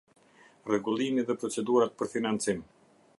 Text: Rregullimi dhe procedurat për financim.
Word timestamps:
Rregullimi 0.69 1.27
dhe 1.29 1.37
procedurat 1.43 1.95
për 2.01 2.13
financim. 2.17 2.69